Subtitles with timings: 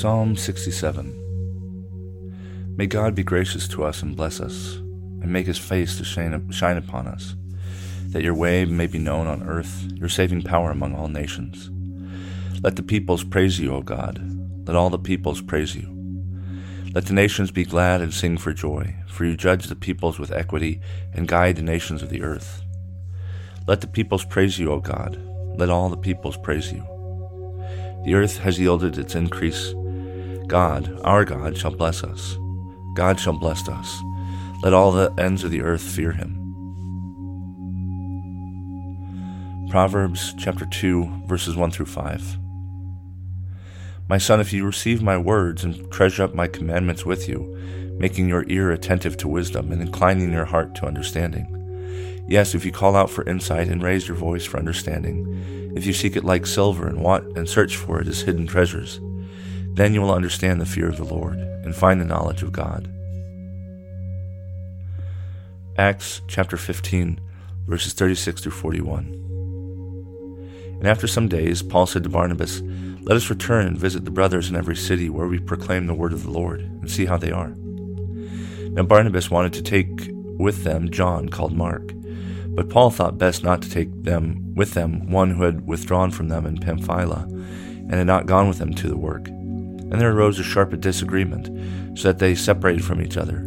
[0.00, 5.96] Psalm 67 May God be gracious to us and bless us, and make his face
[5.96, 6.34] to shine,
[6.76, 7.34] upon us,
[8.08, 11.70] that your way may be known on earth, your saving power among all nations.
[12.62, 14.20] Let the peoples praise you, O God.
[14.68, 15.88] Let all the peoples praise you.
[16.92, 20.30] Let the nations be glad and sing for joy, for you judge the peoples with
[20.30, 20.78] equity
[21.14, 22.60] and guide the nations of the earth.
[23.66, 25.18] Let the peoples praise you, O God.
[25.58, 26.84] Let all the peoples praise you.
[28.04, 29.72] The earth has yielded its increase
[30.46, 32.36] God, our God, shall bless us.
[32.94, 34.00] God shall bless us.
[34.62, 36.42] Let all the ends of the earth fear him.
[39.70, 42.38] Proverbs chapter 2, verses 1 through 5.
[44.08, 47.56] My son, if you receive my words and treasure up my commandments with you,
[47.98, 51.52] making your ear attentive to wisdom and inclining your heart to understanding.
[52.28, 55.92] Yes, if you call out for insight and raise your voice for understanding, if you
[55.92, 59.00] seek it like silver and want and search for it as hidden treasures,
[59.76, 62.90] then you will understand the fear of the Lord and find the knowledge of God.
[65.76, 67.20] Acts chapter 15,
[67.66, 69.04] verses 36 through 41.
[70.78, 72.62] And after some days, Paul said to Barnabas,
[73.02, 76.14] Let us return and visit the brothers in every city where we proclaim the word
[76.14, 77.54] of the Lord and see how they are.
[78.70, 81.92] Now Barnabas wanted to take with them John, called Mark.
[82.48, 86.28] But Paul thought best not to take them with them one who had withdrawn from
[86.28, 89.28] them in Pamphylia and had not gone with them to the work
[89.90, 93.46] and there arose a sharp disagreement, so that they separated from each other.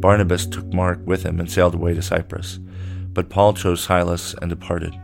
[0.00, 2.58] Barnabas took Mark with him and sailed away to Cyprus.
[3.12, 4.94] But Paul chose Silas and departed,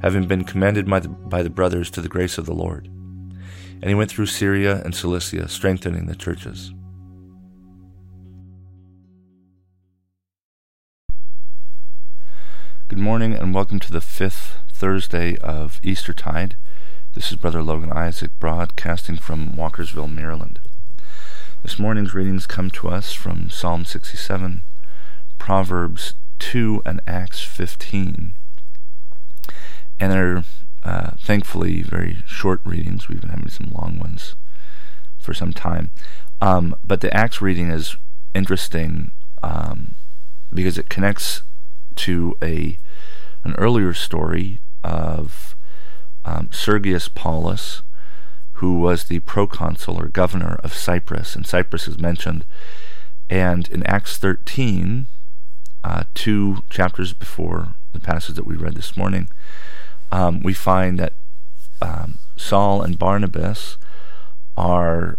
[0.00, 2.86] having been commended by the, by the brothers to the grace of the Lord.
[2.86, 6.72] And he went through Syria and Cilicia, strengthening the churches.
[12.88, 16.56] Good morning and welcome to the fifth Thursday of Eastertide.
[17.18, 20.60] This is Brother Logan Isaac broadcasting from Walkersville, Maryland.
[21.64, 24.62] This morning's readings come to us from Psalm 67,
[25.36, 28.36] Proverbs 2, and Acts 15.
[29.98, 30.44] And they're
[30.84, 33.08] uh, thankfully very short readings.
[33.08, 34.36] We've been having some long ones
[35.18, 35.90] for some time.
[36.40, 37.96] Um, but the Acts reading is
[38.32, 39.10] interesting
[39.42, 39.96] um,
[40.54, 41.42] because it connects
[41.96, 42.78] to a
[43.42, 45.56] an earlier story of
[46.28, 47.80] um, Sergius Paulus,
[48.54, 52.44] who was the proconsul or governor of Cyprus, and Cyprus is mentioned.
[53.30, 55.06] And in Acts 13,
[55.84, 59.28] uh, two chapters before the passage that we read this morning,
[60.12, 61.14] um, we find that
[61.80, 63.78] um, Saul and Barnabas
[64.56, 65.18] are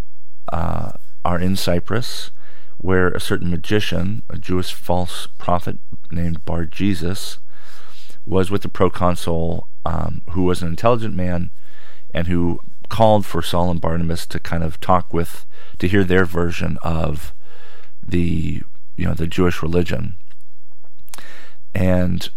[0.51, 0.91] uh,
[1.25, 2.31] are in Cyprus,
[2.77, 5.79] where a certain magician, a Jewish false prophet
[6.11, 7.39] named Bar Jesus,
[8.25, 11.49] was with the proconsul um, who was an intelligent man
[12.13, 15.47] and who called for Saul and Barnabas to kind of talk with,
[15.79, 17.33] to hear their version of
[18.07, 18.61] the,
[18.95, 20.15] you know, the Jewish religion.
[21.73, 22.29] And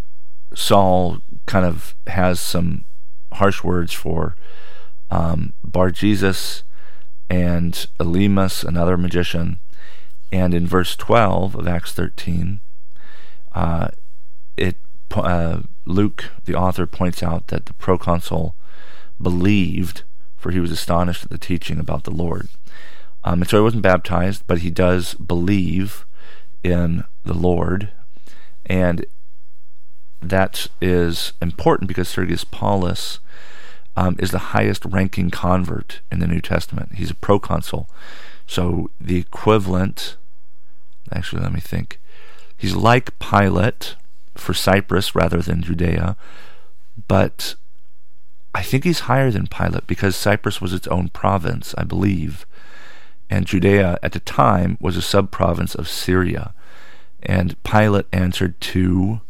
[0.54, 2.86] Saul kind of has some
[3.34, 4.34] harsh words for
[5.10, 6.62] um, Bar Jesus
[7.28, 9.58] and Elymas, another magician.
[10.30, 12.60] And in verse 12 of Acts 13,
[13.54, 13.88] uh,
[14.56, 14.76] it
[15.14, 18.54] uh, Luke, the author, points out that the proconsul
[19.20, 20.02] believed,
[20.36, 22.48] for he was astonished at the teaching about the Lord.
[23.24, 26.04] Um, and so he wasn't baptized, but he does believe
[26.62, 27.90] in the Lord.
[28.66, 29.04] And
[30.20, 33.18] that is important because Sergius Paulus
[33.96, 36.94] um, is the highest ranking convert in the New Testament.
[36.94, 37.88] He's a proconsul.
[38.46, 40.16] So the equivalent,
[41.12, 42.00] actually, let me think.
[42.56, 43.96] He's like Pilate
[44.34, 46.16] for Cyprus rather than Judea,
[47.08, 47.54] but
[48.54, 52.46] I think he's higher than Pilate because Cyprus was its own province, I believe,
[53.30, 56.54] and Judea at the time was a sub-province of Syria,
[57.22, 59.20] and Pilate answered to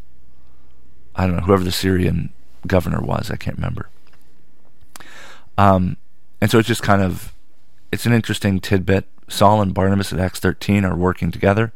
[1.15, 2.33] I don't know whoever the Syrian
[2.67, 3.89] governor was, I can't remember.
[5.59, 5.99] Um,
[6.41, 7.33] and so it's just kind of
[7.93, 9.07] it's an interesting tidbit.
[9.29, 11.73] Saul and Barnabas at Acts 13 are working together.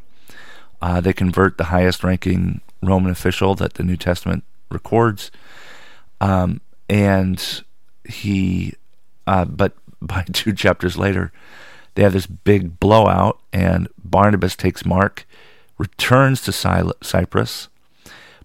[0.80, 5.30] Uh, they convert the highest ranking Roman official that the New Testament records.
[6.20, 7.62] Um, and
[8.08, 8.74] he,
[9.26, 11.32] uh, but by two chapters later,
[11.94, 15.26] they have this big blowout, and Barnabas takes Mark,
[15.78, 17.68] returns to Cyprus,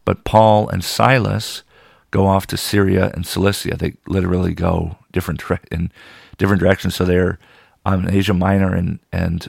[0.05, 1.63] but Paul and Silas
[2.11, 3.75] go off to Syria and Cilicia.
[3.75, 5.91] They literally go different in
[6.37, 6.95] different directions.
[6.95, 7.39] So they're
[7.85, 9.47] um, in Asia Minor, and and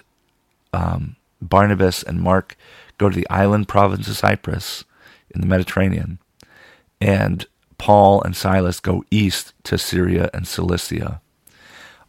[0.73, 2.57] um, Barnabas and Mark
[2.99, 4.85] go to the island province of Cyprus
[5.35, 6.19] in the Mediterranean,
[7.01, 7.47] and
[7.79, 11.21] Paul and Silas go east to Syria and Cilicia.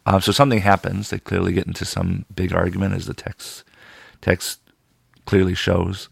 [0.06, 1.10] Um, so something happens.
[1.10, 3.64] They clearly get into some big argument, as the text
[4.20, 4.60] text
[5.26, 6.08] clearly shows.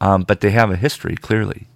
[0.00, 1.68] Um, but they have a history clearly.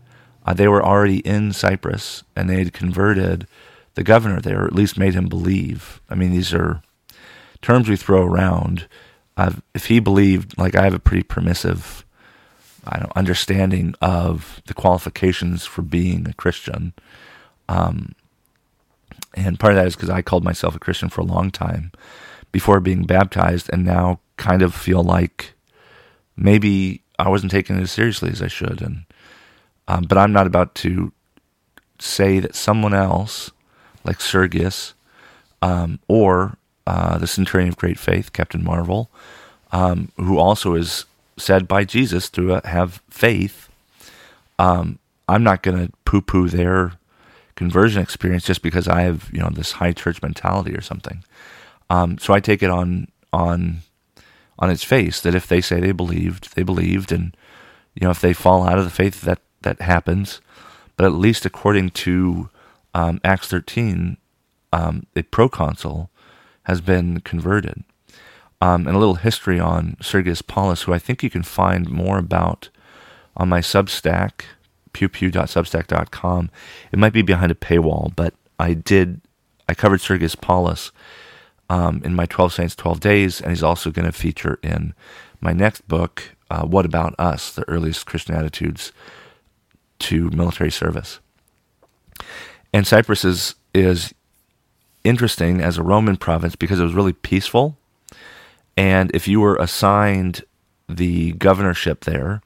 [0.45, 3.47] Uh, they were already in Cyprus, and they had converted
[3.95, 6.01] the governor there, or at least made him believe.
[6.09, 6.83] I mean, these are
[7.63, 8.87] terms we throw around.
[9.37, 12.05] Uh, if he believed, like I have a pretty permissive
[12.87, 16.93] I don't, understanding of the qualifications for being a Christian.
[17.69, 18.15] Um,
[19.35, 21.93] and part of that is because I called myself a Christian for a long time
[22.53, 25.55] before being baptized, and now kind of feel like
[26.37, 28.81] maybe I wasn't taking it as seriously as I should.
[28.81, 29.05] And
[29.89, 31.13] um, but I'm not about to
[31.99, 33.51] say that someone else,
[34.05, 34.95] like Sergius,
[35.63, 36.57] um, or
[36.87, 39.11] uh, the centurion of great faith, Captain Marvel,
[39.73, 41.05] um, who also is
[41.39, 43.69] said by Jesus to uh, have faith.
[44.59, 44.99] Um,
[45.29, 46.93] I'm not going to poo-poo their
[47.57, 51.25] conversion experience just because I have you know this high church mentality or something.
[51.91, 53.79] Um, so I take it on on
[54.59, 57.37] on its face that if they say they believed, they believed, and
[57.95, 60.41] you know if they fall out of the faith, that that happens.
[60.97, 62.49] But at least according to
[62.95, 64.17] um, Acts 13,
[64.73, 66.11] um, a proconsul
[66.63, 67.85] has been converted.
[68.61, 72.19] Um, and a little history on Sergius Paulus, who I think you can find more
[72.19, 72.71] about
[73.37, 74.43] on my Substack,
[74.95, 76.51] pewpew.substack.com.
[76.91, 79.21] It might be behind a paywall, but I did,
[79.69, 80.91] I covered Sergius Paulus
[81.69, 84.95] um, in my 12 Saints, 12 Days, and he's also going to feature in
[85.41, 87.53] my next book, uh, What About Us?
[87.53, 88.93] The Earliest Christian Attitudes
[89.99, 91.21] to Military Service.
[92.73, 94.15] And Cyprus is, is
[95.05, 97.77] interesting as a Roman province because it was really peaceful
[98.77, 100.45] and if you were assigned
[100.89, 102.43] the governorship there,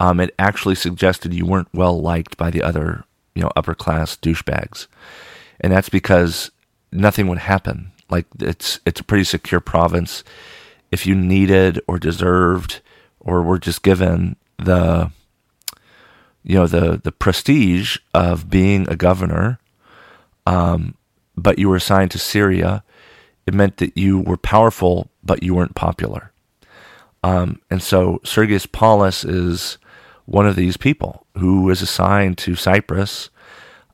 [0.00, 4.16] um, it actually suggested you weren't well liked by the other, you know, upper class
[4.16, 4.86] douchebags,
[5.60, 6.50] and that's because
[6.92, 7.92] nothing would happen.
[8.10, 10.24] Like it's it's a pretty secure province.
[10.90, 12.80] If you needed or deserved
[13.20, 15.10] or were just given the,
[16.44, 19.58] you know, the the prestige of being a governor,
[20.46, 20.94] um,
[21.36, 22.82] but you were assigned to Syria,
[23.46, 26.32] it meant that you were powerful, but you weren't popular.
[27.22, 29.76] Um, and so Sergius Paulus is
[30.24, 33.28] one of these people who is assigned to Cyprus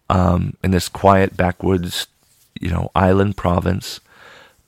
[0.08, 2.06] um, in this quiet backwoods,
[2.60, 3.98] you know, island province,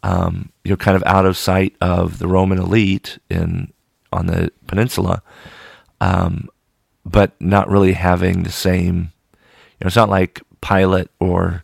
[0.02, 3.72] um, you know, kind of out of sight of the Roman elite in
[4.12, 5.22] on the peninsula,
[6.00, 6.48] um,
[7.04, 9.12] but not really having the same.
[9.78, 11.62] You know, it's not like Pilate or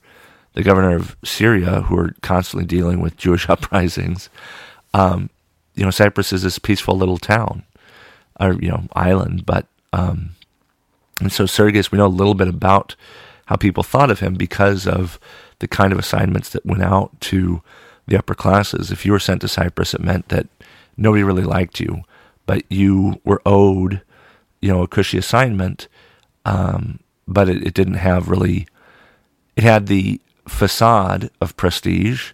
[0.52, 4.28] the governor of Syria, who are constantly dealing with Jewish uprisings.
[4.94, 5.31] Um,
[5.75, 7.65] you know, Cyprus is this peaceful little town,
[8.39, 9.47] or you know, island.
[9.47, 10.31] But um,
[11.21, 12.94] and so Sergius, we know a little bit about
[13.47, 15.19] how people thought of him because of
[15.59, 17.62] the kind of assignments that went out to
[18.06, 18.91] the upper classes.
[18.91, 20.47] If you were sent to Cyprus, it meant that
[20.97, 22.02] nobody really liked you,
[22.47, 24.02] but you were owed,
[24.61, 25.88] you know, a cushy assignment.
[26.45, 28.66] Um, but it, it didn't have really.
[29.55, 32.33] It had the facade of prestige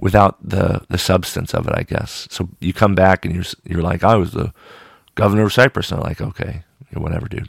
[0.00, 2.26] without the the substance of it, I guess.
[2.30, 4.52] So you come back and you're you're like, I was the
[5.14, 6.64] governor of Cyprus, and I'm like, okay,
[6.94, 7.48] whatever, dude.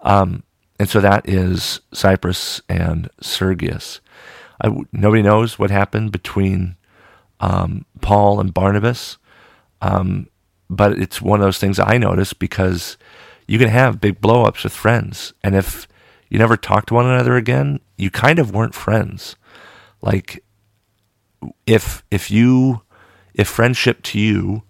[0.00, 0.44] Um,
[0.78, 4.00] and so that is Cyprus and Sergius.
[4.62, 6.76] I, nobody knows what happened between
[7.40, 9.18] um, Paul and Barnabas,
[9.82, 10.28] um,
[10.70, 12.96] but it's one of those things I noticed because
[13.48, 15.88] you can have big blowups with friends, and if
[16.28, 19.34] you never talk to one another again, you kind of weren't friends.
[20.00, 20.44] Like
[21.66, 22.82] if if you
[23.34, 24.62] if friendship to you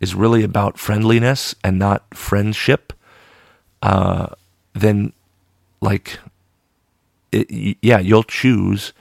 [0.00, 2.92] is really about friendliness and not friendship,
[3.82, 4.28] uh,
[4.74, 5.12] then
[5.80, 6.18] like
[7.32, 8.92] it, yeah, you'll choose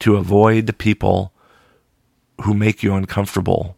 [0.00, 1.32] to avoid the people
[2.42, 3.76] who make you uncomfortable.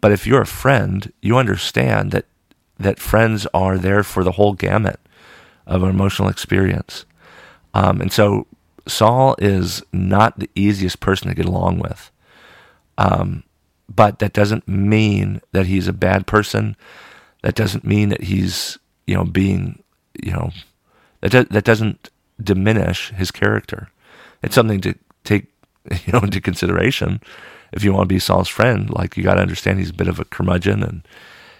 [0.00, 2.26] But if you're a friend, you understand that
[2.78, 5.00] that friends are there for the whole gamut
[5.66, 7.06] of emotional experience.
[7.72, 8.46] Um, and so
[8.86, 12.10] Saul is not the easiest person to get along with.
[12.98, 13.42] Um,
[13.88, 16.76] but that doesn't mean that he's a bad person.
[17.42, 19.82] That doesn't mean that he's, you know, being,
[20.22, 20.50] you know,
[21.20, 22.10] that, do- that doesn't
[22.42, 23.90] diminish his character.
[24.42, 25.46] It's something to take
[26.06, 27.20] you know into consideration
[27.72, 28.90] if you want to be Saul's friend.
[28.90, 31.06] Like you got to understand he's a bit of a curmudgeon and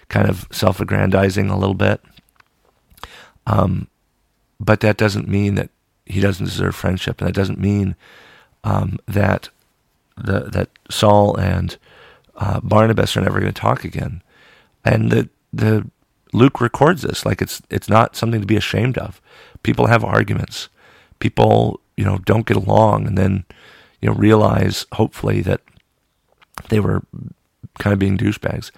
[0.09, 2.01] kind of self-aggrandizing a little bit.
[3.45, 3.87] Um,
[4.59, 5.69] but that doesn't mean that
[6.09, 7.95] he doesn't deserve friendship, and that doesn't mean
[8.63, 9.49] um, that
[10.17, 11.77] the, that Saul and
[12.35, 14.21] uh, Barnabas are never going to talk again.
[14.83, 15.89] And the the
[16.33, 19.21] Luke records this like it's it's not something to be ashamed of.
[19.63, 20.69] People have arguments.
[21.19, 23.45] People you know don't get along, and then
[24.01, 25.61] you know realize hopefully that
[26.69, 27.03] they were
[27.79, 28.71] kind of being douchebags.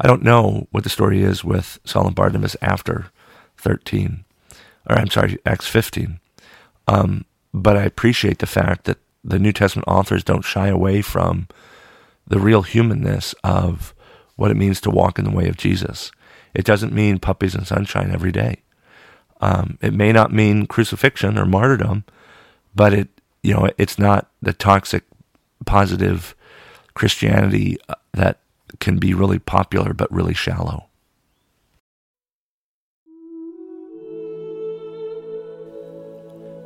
[0.00, 3.10] I don't know what the story is with Saul and Barnabas after
[3.58, 4.24] 13,
[4.88, 6.18] or I'm sorry, Acts 15.
[6.90, 11.46] Um, but I appreciate the fact that the New Testament authors don't shy away from
[12.26, 13.94] the real humanness of
[14.34, 16.10] what it means to walk in the way of Jesus.
[16.52, 18.62] It doesn't mean puppies and sunshine every day.
[19.40, 22.04] Um, it may not mean crucifixion or martyrdom,
[22.74, 23.08] but it
[23.42, 25.04] you know it's not the toxic
[25.66, 26.34] positive
[26.94, 28.40] Christianity uh, that
[28.80, 30.89] can be really popular but really shallow.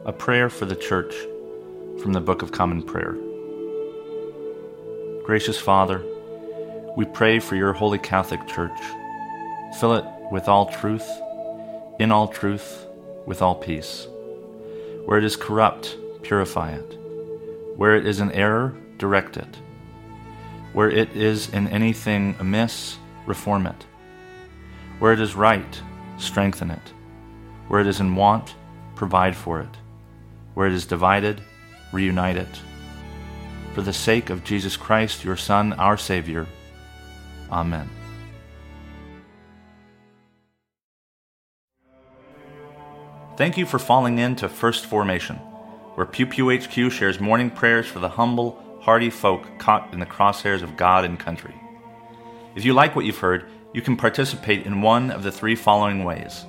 [0.06, 1.14] A prayer for the church
[2.02, 3.16] from the Book of Common Prayer.
[5.24, 6.04] Gracious Father,
[6.94, 8.78] we pray for your holy Catholic Church.
[9.80, 11.08] Fill it with all truth,
[11.98, 12.86] in all truth,
[13.24, 14.06] with all peace.
[15.06, 16.98] Where it is corrupt, purify it.
[17.76, 19.56] Where it is in error, direct it.
[20.74, 23.86] Where it is in anything amiss, reform it.
[24.98, 25.80] Where it is right,
[26.18, 26.92] strengthen it.
[27.68, 28.54] Where it is in want,
[28.96, 29.78] provide for it.
[30.54, 31.40] Where it is divided,
[31.92, 32.60] reunite it.
[33.74, 36.46] For the sake of Jesus Christ, your Son, our Savior.
[37.50, 37.90] Amen.
[43.36, 45.36] Thank you for falling in to First Formation,
[45.96, 50.06] where Pew Pew HQ shares morning prayers for the humble, hardy folk caught in the
[50.06, 51.54] crosshairs of God and country.
[52.54, 56.04] If you like what you've heard, you can participate in one of the three following
[56.04, 56.46] ways.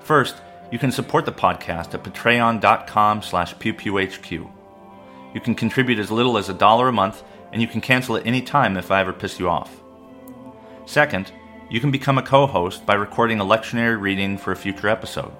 [0.00, 0.34] First,
[0.70, 4.50] you can support the podcast at patreon.com slash pewpewhq.
[5.34, 8.26] You can contribute as little as a dollar a month, and you can cancel at
[8.26, 9.82] any time if I ever piss you off.
[10.86, 11.32] Second,
[11.70, 15.32] you can become a co-host by recording a lectionary reading for a future episode.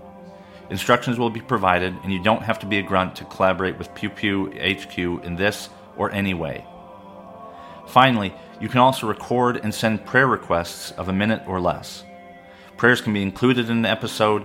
[0.71, 3.95] Instructions will be provided, and you don't have to be a grunt to collaborate with
[3.95, 6.67] Pew Pew HQ in this or any way.
[7.87, 12.03] Finally, you can also record and send prayer requests of a minute or less.
[12.77, 14.45] Prayers can be included in the episode,